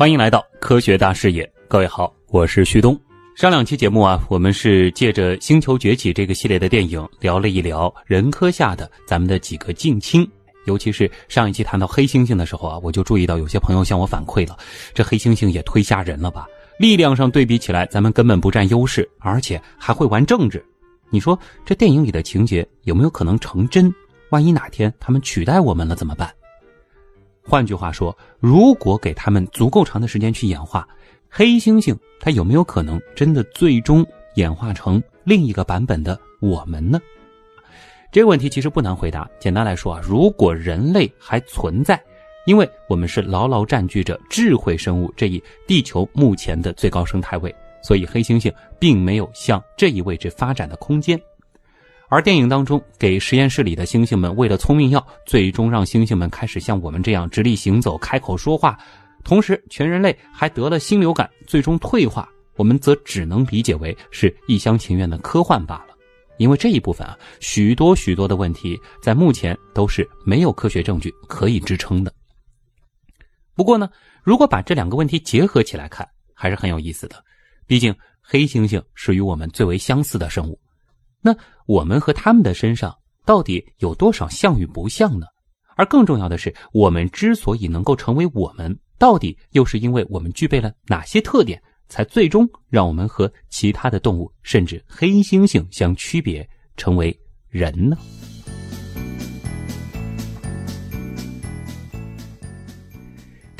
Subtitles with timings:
[0.00, 2.98] 欢迎来到科学大视野，各位好，我是旭东。
[3.36, 10.26] 上两期节目啊，我们是借着《星球崛起》这个系列的电影，聊了一聊人科下的咱们的几个近亲。
[10.64, 14.56] 尤其是上一期谈到黑猩猩的时候啊，我就注意到有些朋友向我反馈了，
[14.94, 16.46] 这黑猩猩也忒吓人了吧？
[16.78, 20.64] 力量上对比起来，咱们根本不占优势，而且还会玩政治。
[21.10, 23.94] 你说这电影里的情节有没有可能成真？
[24.30, 26.32] 万一哪天他们取代我们了怎么办？
[27.50, 30.86] 换句话说，如果给他们足够长的时间去演化，
[31.28, 37.00] 黑猩猩它有没有可能真的最终演化成另一个版本的我们呢？
[38.12, 39.28] 这个问题其实不难回答。
[39.40, 42.00] 简单来说啊，如果人类还存在，
[42.46, 51.20] 因为我们是牢牢占据着智慧生物这一地球目前的最高生态位，所以黑猩猩并没有向这一位置发展的空间。
[52.10, 58.76] 而电影当中，给实验室里的猩猩们喂了聪明药，最终让猩猩们开始像我们这样直立行走、开口说话，
[59.22, 62.28] 同时全人类还得了新流感，最终退化。
[62.56, 65.94] 我们则只能理解为是一厢情愿的科幻罢了。
[66.36, 72.12] 因为这一部分啊，许多许多的问题在目前都是没有科学证据可以支撑的。
[73.54, 73.88] 不过呢，
[74.24, 77.24] 如果把这两个问题结合起来看，还是很有意思的。
[77.68, 80.58] 毕竟黑猩猩是与我们最为相似的生物。
[81.20, 81.34] 那
[81.66, 85.26] 我们和他们的身上到底有多少像与不像呢？
[85.76, 97.96] 而更重要的是，我们之所以能够成为我们，到底又是因为我们具备了哪些特点，才最终让我们和其他的动物，甚至黑猩猩相区别，成为人呢？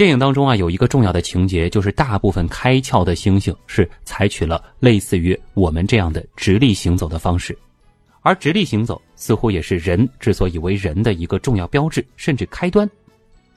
[0.00, 7.54] 电影当中啊，有一个重要的情节，就是大部分开窍的猩猩是采取了类似于我们这样的直立行走的方式，
[8.22, 12.88] 而直立行走似乎也是人之所以为人的一个重要标志，甚至开端。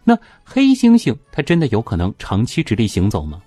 [0.04, 3.42] 那黑猩猩它真的有可能长期直立行走吗？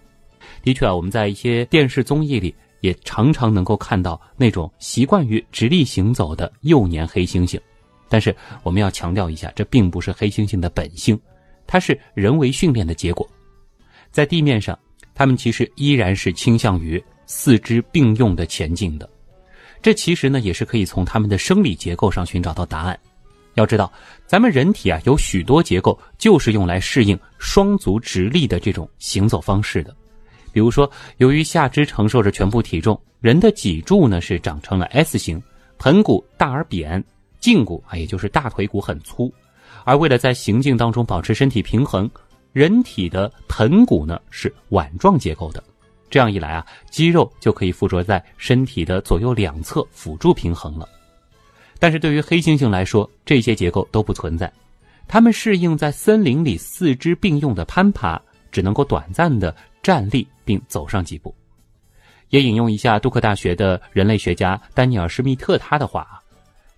[0.63, 7.61] 的确啊，我们在一些电视综艺里也常常能够看到那种习惯于直立行走的幼年黑猩猩，
[8.09, 11.21] 但是我们要强调一下，这并不是黑猩猩的本性。
[11.67, 13.29] 它是人为训练的结果，
[14.11, 14.79] 在地面上，
[15.15, 19.09] 它们其实依然是倾向于四肢并用的前进的。
[19.83, 22.99] 这其实呢，也是可以从它们的生理结构上寻找到答案。
[23.55, 23.91] 要知道，
[24.27, 29.95] 咱们人体啊，有许多结构就是用来适应双足直立的这种行走方式的。
[30.53, 35.43] 比如说，由于下肢承受着全部体重，人的脊柱呢是长成了 S 型，
[35.79, 37.03] 盆骨大而扁，
[37.41, 39.33] 胫骨啊，也就是大腿骨很粗。
[39.87, 42.11] 而为了在行进当中保持身体平衡，
[42.53, 45.63] 人体的盆骨呢是碗状结构的。
[46.11, 50.89] 这样一来啊，肌肉就可以附着在身体的左右两侧辅助平衡了。
[51.79, 54.53] 但是对于黑猩猩来说，这些结构都不存在。
[55.07, 58.21] 它们适应在森林里四肢并用的攀爬，
[58.51, 59.55] 只能够短暂的
[59.85, 61.33] 站立并走上几步。
[62.31, 66.19] 也引用一下杜克大学的人类学家丹尼尔·施密特他的话啊，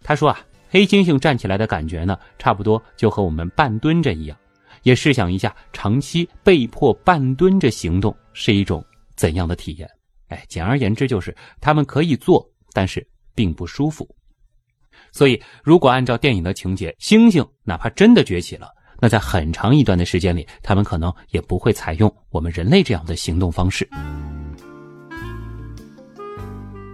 [0.03, 0.39] 他说啊。
[0.69, 4.37] 黑猩猩站起来的感觉呢，差不多就和我们半蹲着一样。
[4.85, 8.85] 也试想一下，长期被迫半蹲着行动是一种
[9.17, 9.89] 怎样的体验？
[10.29, 14.09] 哎，简而言之，就是他们可以做，但是并不舒服。
[15.11, 18.69] 所以，如果按照电影的情节，猩猩哪怕真的崛起了，
[19.01, 23.89] 那在很长一段的时间里，他们可能也不会采用我们人类这样的行动方式。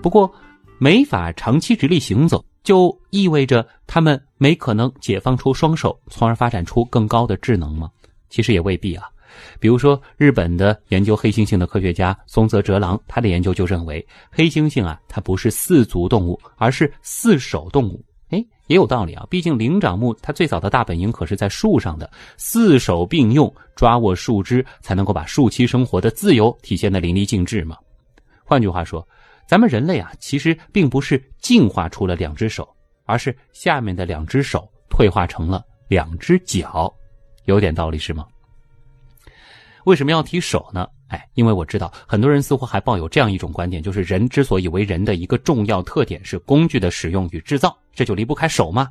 [0.00, 0.32] 不过，
[0.78, 2.44] 没法长期直立行走。
[2.64, 7.90] 就意味着他们没可能解放出双手，从而发展出更高的智能吗？
[8.30, 9.06] 其实也未必啊。
[9.60, 18.02] 比如说，日本的研究黑猩猩的科学家松泽哲郎，他的研究就认为，黑猩猩啊，它不是四足动物，而是四手动物。
[18.30, 19.26] 哎，也有道理啊。
[19.28, 27.76] 毕竟灵长目它最早的大本营可是在树上的，四手并用，抓握树枝，才能够把树栖生活的自由体现的淋漓尽致嘛。
[28.42, 29.06] 换句话说。
[29.46, 32.68] 咱们人类啊，其实并不是进化出了两只手，
[33.04, 36.92] 而是下面的两只手退化成了两只脚，
[37.44, 38.26] 有点道理是吗？
[39.84, 40.88] 为什么要提手呢？
[41.08, 48.90] 哎，因为我知道很多人似乎还抱有这样一种观点，就是人之所以为人的一个重要特点是工具的使用与制造，这就离不开手吗？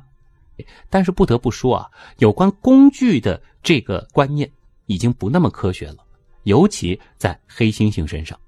[0.88, 4.48] 但是不得不说啊，有关工具的这个观念
[4.86, 5.96] 已经不那么科学了，
[6.44, 8.38] 尤其在黑猩猩身上。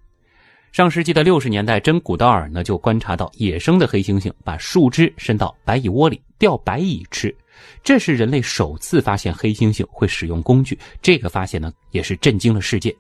[0.77, 7.35] 上世纪的六十年代，真古道尔呢就观察到野生的黑猩猩把树枝伸到白蚁窝里钓白蚁吃，
[7.83, 10.79] 这是人类首次发现黑猩猩会使用工具。
[11.01, 12.95] 这个发现呢也是震惊了世界。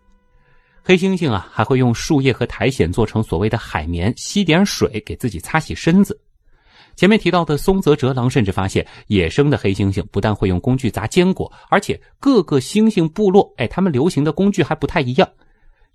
[0.82, 6.18] 黑猩猩啊还会用树叶和苔藓做成所谓的海绵，吸点水给自己擦洗身子。
[6.96, 15.28] 前面提到的松泽哲郎甚至发现，野生的黑猩猩不但会用工具砸坚果，而且各个猩猩部落，哎，他们流行的工具还不太一样。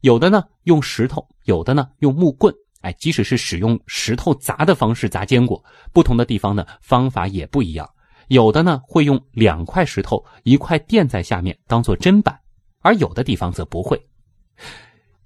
[0.01, 5.63] 有的呢用石头，有的呢用木棍，哎，即使是使用石头砸的方式砸坚果，
[5.93, 7.89] 不同的地方呢方法也不一样。
[8.27, 12.37] 有的呢会用两块石头，一块垫在下面当做砧板，
[12.81, 14.01] 而有的地方则不会。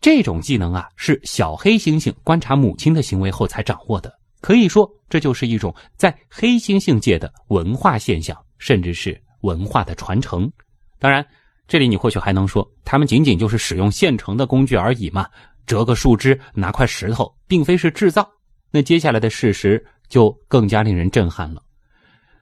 [0.01, 4.13] 这种技能啊，是小黑猩猩观察母亲的行为后才掌握的。
[4.41, 10.51] 可以说，这就是一种在黑猩猩界的文化现象，甚至是文化的传承。
[10.99, 11.25] 当然，
[11.67, 15.27] 这里你或许还能说，他们仅仅就是使用现成的工具而已嘛，
[15.65, 18.29] 折个树枝，拿块石头，并非是制造。
[18.71, 21.61] 那接下来的事实就更加令人震撼了。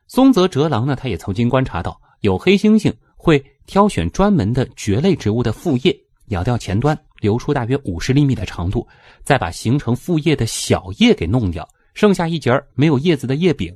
[0.07, 5.97] 松泽哲郎呢，他也曾经观察到，有黑猩猩会挑选专门的蕨类植物的副叶，
[6.27, 8.85] 咬掉前端，留出大约五十厘米的长度，
[9.23, 11.67] 再把形成副叶的小叶给弄掉。
[11.93, 13.73] 剩下一节没有叶子的叶柄，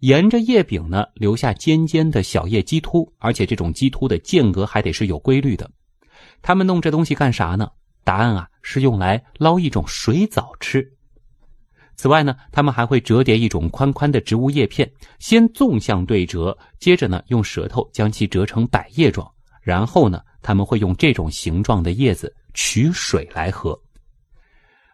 [0.00, 5.70] 沿着叶柄呢留下尖尖的小叶基突，而且这种基突的间隔还得是有规律的。
[6.40, 7.70] 他们弄这东西干啥呢？
[8.02, 10.90] 答案啊是用来捞一种水藻吃。
[11.96, 19.30] 此外呢，他们还会折叠一种宽宽的植物叶片，先纵向对折，接着呢用舌头将其折成百叶状，
[19.60, 23.78] 然后呢他们会用这种形状的叶子取水来喝。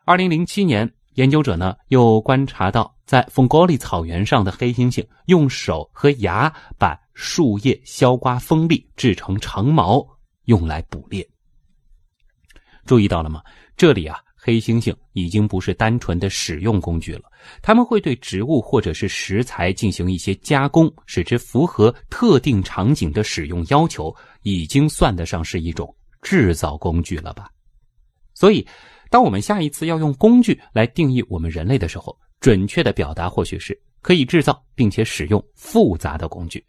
[0.05, 0.96] 二零零七年。
[1.17, 10.07] 研究者呢又观察到，在风高里草原上的黑猩猩用手和牙把树叶削刮锋利，制成长矛，
[10.45, 11.27] 用来捕猎。
[12.85, 13.43] 注意到了吗？
[13.79, 17.23] 这里啊，黑猩猩已经不是单纯的使用工具了，
[17.62, 27.49] 他们会对植物或者是食材进行一些加工，使之符合特定场景的使用要求，已经算得上是一种制造工具了吧？
[28.35, 28.67] 所以。
[29.08, 36.64] 当我们下一次要用工具来定义我们人类的时候，准确的表达或许是可以制造并且使用复杂的工具。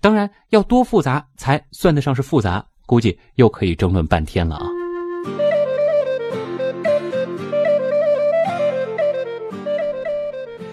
[0.00, 4.66] 当然，要多复杂才算得上是复杂，估计又可以争论半天了啊。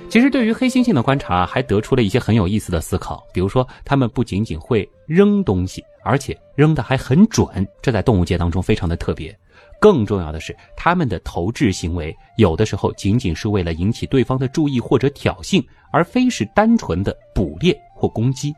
[0.10, 3.24] 其实，对于黑猩猩的观察，还得出了一些很有意思的思考。
[3.32, 7.46] 比如说，它们不仅仅会扔东西，而且扔的还很准，
[7.84, 9.38] 这在动物界当中非常的特别。
[9.80, 18.54] 更重要的是，他们的投掷行为有的时候仅仅是为了引起对方的注意或者挑衅，而非是单纯的捕猎或攻击。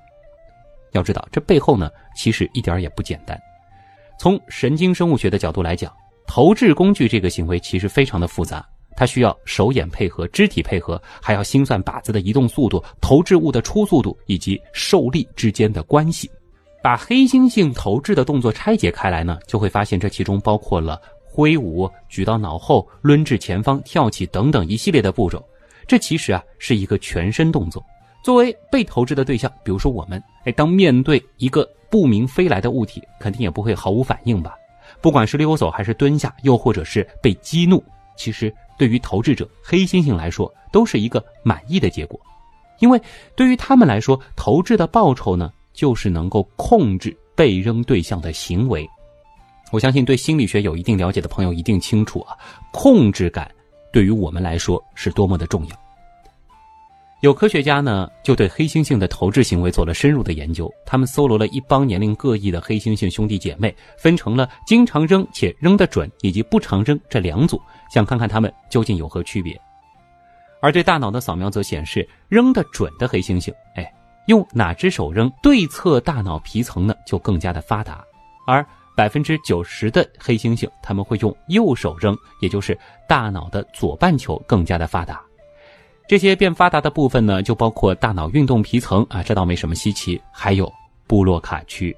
[0.94, 3.40] 要知道，这背后呢，其实一点也不简单。
[4.18, 5.94] 从神经生物学的角度来讲，
[6.26, 16.30] 投掷工具这个行为其实非常的复杂，它需要手眼配合、肢体配合，还要心算靶子的移动速度、投掷物的出速度以及受力之间的关系。
[16.82, 25.44] 把黑猩猩投掷的动作拆解开来呢，就会发现这其中包括了挥舞、举到脑后、抡至前方、跳起等等一系列的步骤。
[25.88, 27.84] 这其实啊是一个全身动作。
[28.24, 34.56] 作为被投掷的对象，比如说我们，哎，当面对一个不明飞来的物体，肯定也不会毫无反应吧？
[35.02, 37.84] 不管是溜走还是蹲下，又或者是被激怒，
[38.18, 42.20] 其实对于投掷者黑猩猩来说，都是一个满意的结果，
[42.80, 43.02] 因为
[43.36, 45.52] 对于他们来说，投掷的报酬呢？
[45.80, 48.86] 就是能够控制被扔对象的行为，
[49.72, 52.36] 我相信对心理学有一定了解的朋友一定清楚啊，
[52.74, 53.50] 控制感
[53.94, 55.76] 对于我们来说是多么的重要。
[57.22, 67.58] 有科学家呢就对黑猩猩的投掷行为做了深入的研究，他们搜罗了一帮年龄各异的黑猩猩兄弟姐妹，分成了经常扔且扔得准以及不常扔这两组，
[67.90, 69.58] 想看看他们究竟有何区别。
[70.62, 73.90] 而对大脑的扫描则显示，扔得准的黑猩猩，哎。
[74.30, 78.04] 用哪只手扔，对侧大脑皮层呢就更加的发达，
[78.46, 78.64] 而
[78.96, 85.20] 百分之九十的黑猩猩他们会用右手扔，也就是大脑的左半球更加的发达。
[86.08, 90.72] 这些变发达的部分呢，就包括大脑运动皮层啊，这倒没什么稀奇，还有
[91.08, 91.96] 布洛卡区。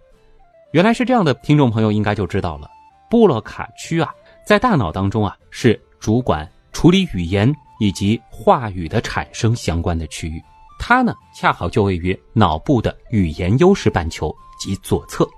[0.72, 2.70] 原来是这样的，听众朋友应该就知道了。
[3.10, 4.10] 布洛卡区啊，
[4.46, 10.42] 在大脑当中啊，是主管处理语言以及话语的产生相关的区域。
[10.84, 15.30] 它呢，恰好就位于脑部的语言优势半球及左侧。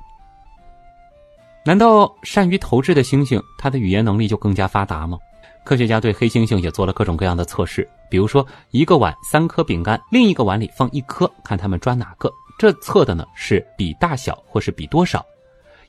[1.65, 5.17] 难道善于投掷的猩猩，它的语言能力就更加发达吗？
[5.65, 12.31] 科学家对黑猩猩也做了各种各样的测试，比如说一个碗三颗饼干，另一个碗里放一颗，看他们抓哪个。
[12.57, 15.25] 这测的呢是比大小或是比多少，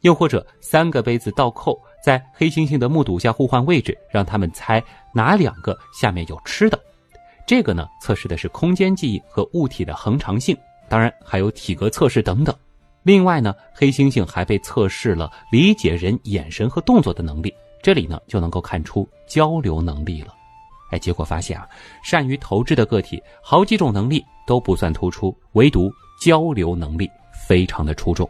[0.01, 4.83] 又或者三个杯子倒扣在黑猩猩的目睹下互换位置，让他们猜
[5.13, 6.79] 哪两个下面有吃的。
[7.47, 10.57] 这个呢，测试的是空间记忆和物体的恒常性，
[10.89, 12.55] 当然还有体格测试等等。
[13.03, 20.35] 另外呢，黑猩猩还被测试了理解人眼神和动作的能力，这里呢就能够看出交流能力了。
[20.91, 21.69] 哎，结果发现啊，
[22.03, 27.11] 善于投掷的个体好几种能力都不算突出，唯独交流能力
[27.47, 28.29] 非常的出众。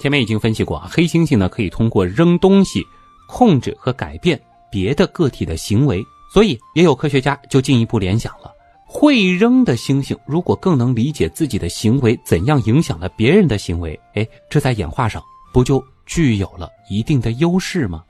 [0.00, 2.86] 前面已经分析过啊，黑猩猩呢可以通过扔东西
[3.26, 8.52] 控制和改变别的个体的行为，所以也有科学家就进一步联想了：
[8.86, 15.22] 会扔的猩猩如果更能理解自己的行为怎样影响了别人的行为，哎，这在演化上
[15.52, 18.04] 不就具有了一定的优势吗？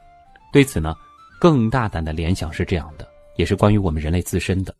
[0.52, 0.94] 对此呢，
[1.40, 4.74] 更大胆的联想是这样的，也是关于我们人类自身的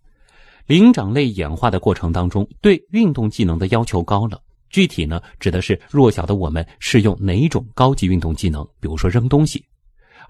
[0.67, 4.41] 灵长类演化的过程当中，对运动技能的要求高了。
[4.69, 9.65] 具体呢，指的是弱小的我们是用哪种高级运动技能，比如说扔东西，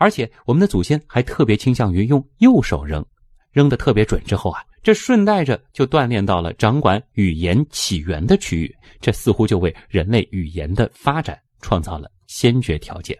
[0.00, 3.04] 而且我们的祖先还特别倾向于用右手扔，
[3.52, 13.14] 扔的特别准之后啊，这顺带着就锻炼到了掌管语言起源的区域，这似乎就为人类语言的发展创造了先决条件。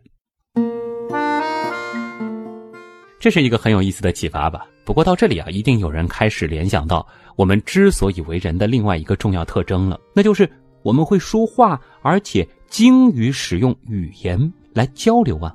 [3.19, 4.67] 这是一个很有意思的启发吧？
[4.87, 7.07] 不过到这里啊，一定有人开始联想到
[7.37, 10.51] 我们之所以为人的另外一个重要特征了，那就是。
[10.83, 15.55] 我们会说话，而且精于使用语言来交流啊！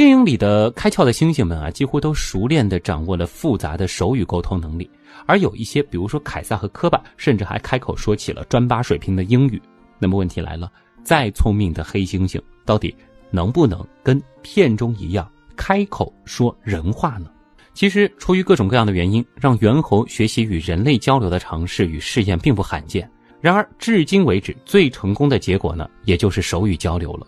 [0.00, 4.90] 电影里的开窍的猩猩们啊，几乎都熟练地掌握了复杂的手语沟通能力，
[5.26, 9.60] 而有一些，比如说凯撒和科巴，甚至还开口说起了专八水平的英语。
[9.98, 10.72] 那么问题来了，
[11.04, 12.96] 再聪明的黑猩猩，到底
[13.30, 17.30] 能不能跟片中一样开口说人话呢？
[17.74, 23.06] 其实，出于各种各样的原因，让猿猴学习与人类交流的尝试与试验并不罕见。
[23.38, 27.26] 然而，至今为止最成功的结果呢，也就是手语交流了。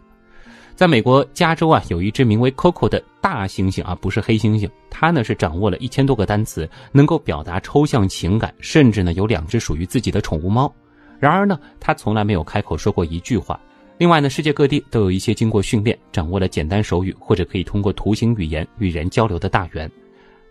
[0.75, 10.73] 在美国加州啊，有一只名为 Coco 的大猩猩啊，不是黑猩猩，它呢是掌握了一千多个单词，能够表达抽象情感，甚至呢有两只属于自己的宠物猫。
[11.21, 13.61] 然而呢，它从来没有开口说过一句话。
[13.99, 19.89] 另外呢，世界各地都有一些经过训练、掌握了简单手语或者可以通过图形语言与人交流的大猿。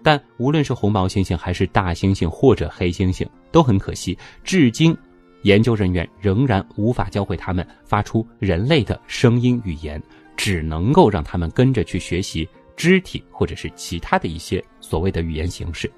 [0.02, 4.98] 但无论是红毛猩猩还是大猩猩或者黑猩猩，都很可惜，至今。
[5.44, 10.02] 研究人员仍然无法教会他们发出人类的声音语言，
[10.38, 15.92] 只能够让他们跟着去学习肢体或者是其他的一些所谓的语言形式。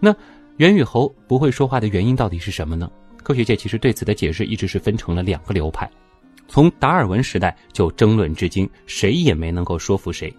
[0.00, 0.14] 那
[0.56, 2.90] 猿与猴不会说话的原因到底是什么呢？
[3.22, 5.88] 科学界其实对此的解释一直是分成了两个流派，
[6.48, 10.34] 从达尔文时代就争论至今，谁也没能够说服谁。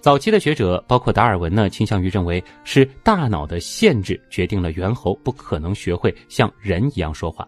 [0.00, 7.46] 早期的学者，包括达尔文呢，倾向于认为是大脑的限制决定了猿猴不可能学会像人一样说话，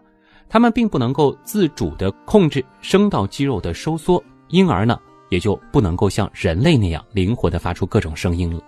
[0.49, 8.61] 他们并不能够自主地控制声道肌肉的收缩，因而呢，也就不能够像人类那样灵活地发出各种声音了。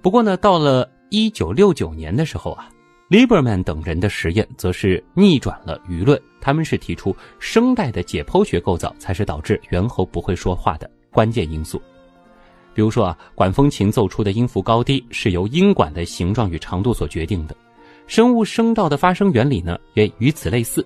[0.00, 2.68] 不过呢，到了一九六九年的时候啊
[3.10, 11.82] ，Lieberman 等人的实验则是逆转了舆论，他们是提出声带的解剖学构造才是导致猿猴不会说话的关键因素。
[12.74, 17.54] 比如说啊，管风琴奏出的音符高低是由音管的形状与长度所决定的，
[18.06, 20.84] 生物声道的发声原理呢也与此类似。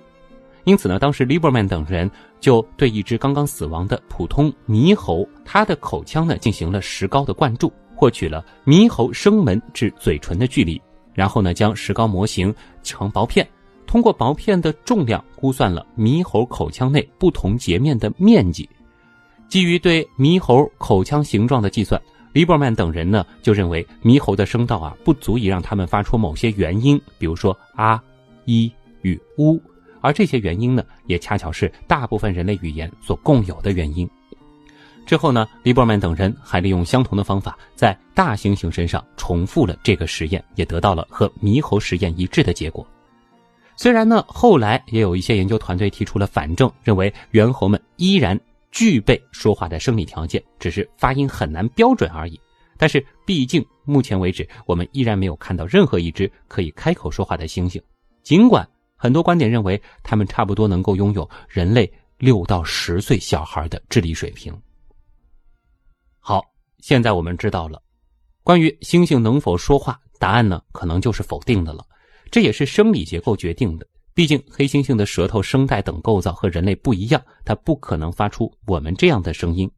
[0.64, 10.80] 因此呢，当时 Lieberman 等人就对一只刚刚死亡的普通猕猴，它的口腔呢进行了石膏的灌注，获取了猕猴声门至嘴唇的距离，
[11.14, 12.52] 然后呢将石膏模型
[12.82, 13.48] 成薄片，
[13.86, 18.68] 通过薄片的重量估算了猕猴口腔内不同截面的面积。
[19.48, 22.00] 基于对猕猴口腔形状的计算，
[22.32, 28.02] 黎伯曼等人呢就认为猕猴的声道啊不足以让他们发出某些元音，比如说啊、
[28.44, 28.70] 一
[29.02, 29.60] 与呜，
[30.00, 34.08] 而这些元音呢也恰巧是大部分人类语言所共有的元音。
[35.06, 42.84] 之后呢，黎伯曼等人还利用相同的方法在大猩猩身上重复了这个实验，也得到了和猕猴实验一致的结果。
[43.76, 48.38] 虽然呢，后来也有一些研究团队提出了反证，认为猿猴们依然。
[48.76, 52.38] 具备说话的生理条件，只是发音很难标准而已。
[52.76, 57.82] 但是，毕竟目前为止，我们依然没有看到任何一只可以开口说话的猩猩。
[58.22, 64.54] 尽管很多观点认为，它们差不多能够拥有人类六到十岁小孩的智力水平。
[66.18, 66.42] 好，
[66.80, 67.80] 现在我们知道了，
[68.42, 71.82] 关于猩猩能否说话，答案呢，可能就是否定的了。
[72.30, 73.86] 这也是生理结构决定的。
[74.16, 79.70] 毕竟，黑猩猩的舌头、声带等构造和人类不一样，它不可能发出我们这样的声音。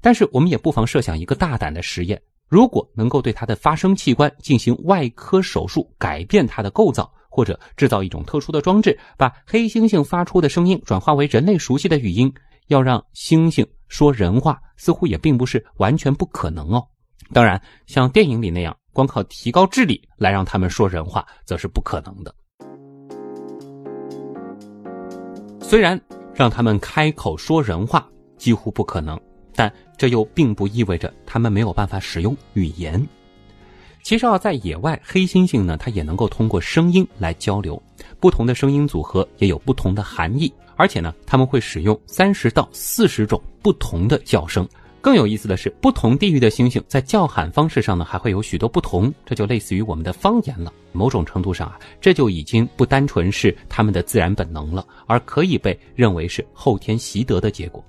[0.00, 12.32] 但是，我们也不妨设想一个大胆的实验：如果能够对它的发声器官进行外科手术，改变它的构造，或者制造一种特殊的装置，把黑猩猩发出的声音转化为人类熟悉的语音，
[12.68, 16.86] 要让猩猩说人话，似乎也并不是完全不可能哦。
[17.32, 22.32] 当然，像电影里那样，光靠提高智力来让他们说人话，则是不可能的。
[25.68, 26.00] 虽然
[26.34, 28.08] 让他们开口说人话
[28.38, 29.20] 几乎不可能，
[29.54, 33.06] 但这又并不意味着他们没有办法使用语言。
[34.02, 37.78] 其实啊，在野外，黑猩猩呢，它也能够通过声音来交流。
[38.18, 44.66] 不同的声音组合也有不同的含义，而且呢，他们会使用三十到四十种不同的叫声。
[45.00, 50.72] 更有意思的是，不同地域的猩猩在叫喊方式上呢，还会有许多不同，这就类似于我们的方言了。
[50.92, 57.84] 某种程度上啊，这就已经不单纯是他们的自然本能了，而可以被认为是后天习得的结果。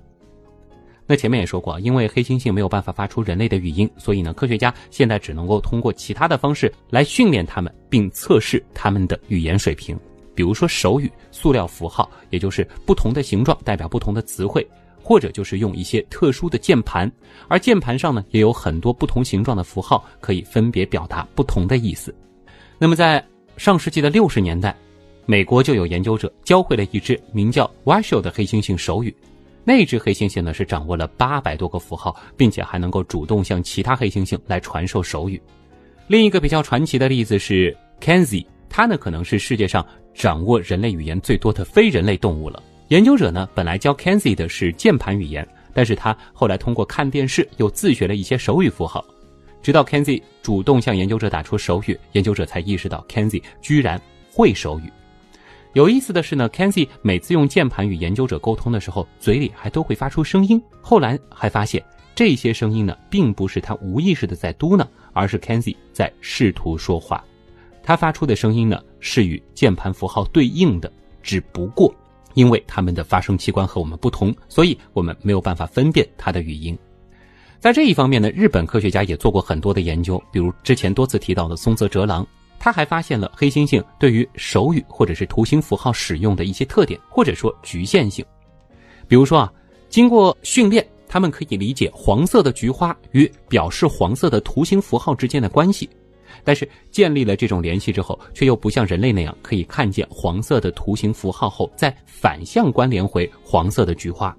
[1.06, 9.98] 那前面也说过，因为黑猩猩没有办法发出人类的语音，所以呢，科学家现在只能够通过其他的方式来训练它们，并测试它们的语言水平，
[10.32, 14.64] 比如说手语、塑料符号，也就是不同的形状代表不同的词汇。
[15.02, 17.10] 或者就是用一些特殊的键盘，
[17.48, 22.14] 而键盘上呢也有很多不同形状的符号，可以分别表达不同的意思。
[22.78, 23.24] 那么在
[23.56, 24.76] 上世纪的六十年代，
[25.26, 29.14] 美国就有研究者教会了一只名叫 Washoe 的黑猩猩手语。
[29.62, 35.40] 那只黑猩猩呢是掌握了八百多个符号，并且还能够主动向其他黑猩猩来传授手语。
[36.06, 42.62] 另一个比较传奇的例子是 Kenzie，它呢可能是世界上掌握人类语言最多的非人类动物了。
[42.90, 49.04] 研究者呢，本来教 Kenzie 的是键盘语言，但是他后来通过看电视又自学了一些手语符号，
[49.62, 54.00] 直到 Kenzie 主动向研究者打出手语，研究者才意识到 Kenzie 居然
[54.32, 54.92] 会手语。
[55.72, 60.60] 有意思的是呢，Kenzie 每次用键盘与研究者沟通的时候，嘴里还都会发出声音。
[60.80, 61.80] 后来还发现，
[62.12, 67.24] 这些声音呢，并不是他无意识的在嘟囔，而是 Kenzie 在试图说话。
[67.84, 70.92] 他发出的声音呢，是与键盘符号对应的，
[71.22, 71.94] 只不过。
[72.40, 76.76] 因为他们的发声器官和我们不同，所以我们没有办法分辨它的语音。
[77.58, 82.26] 在这一方面呢，日本科学家也做过很多的研究，比如之前多次提到的松泽哲郎，
[82.58, 88.24] 他还发现了黑猩猩对于手语或者是图形符号使用的一些特点，或者说局限性。
[89.06, 89.52] 比如说啊，
[89.90, 95.86] 经过训练，他们可以理解黄色的菊花与表示黄色的图形符号之间的关系。
[96.44, 104.36] 但是建立了这种联系之后，却又不像人类那样可以看见黄色的图形符号后再反向关联回黄色的菊花。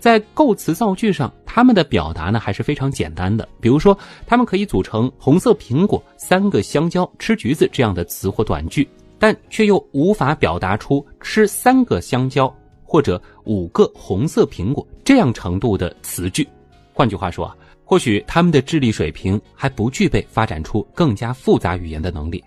[0.00, 3.48] 在构词造句上，他们的表达呢还是非常简单的。
[3.58, 8.86] 比如说，他们可以组成“红色苹果”“三个香蕉”“吃橘子”这样的词或短句，
[9.18, 16.46] 但却又无法表达出“吃三个香蕉”或者“五个红色苹果”这样程度的词句。
[16.92, 17.56] 换句话说啊。
[17.84, 22.42] 或许他们的智力水平还不具备发展出更加复杂语言的能力，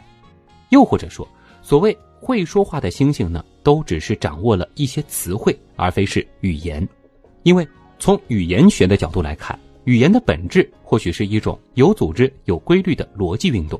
[0.69, 1.27] 又或者说，
[1.61, 6.85] 所谓会说话的猩猩呢，都只是掌握了一些词汇，而非是语言。
[7.43, 7.65] 因为
[7.99, 13.79] 从语言学的角度来看，语言的本质或许是一种有组织、有规律的逻辑运动。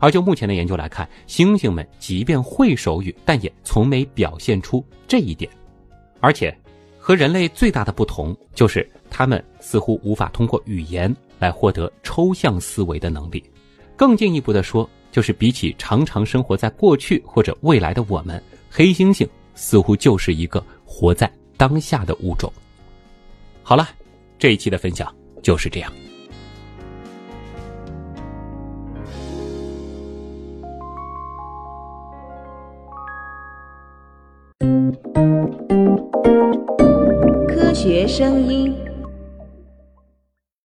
[0.00, 5.50] 而就目前的研究来看，猩猩们即便会手语，但也从没表现出这一点，
[6.20, 6.56] 而且。
[7.06, 13.44] 和人类最大的不同就是，他们似乎无法通过语言来获得抽象思维的能力。
[13.94, 22.50] 更进一步的说，就是比起常常生活在过去或者未来的我们，黑猩猩似乎就是一个活在当下的物种。
[23.62, 23.86] 好了，
[24.38, 25.92] 这一期的分享就是这样。
[37.84, 38.93] 学声音。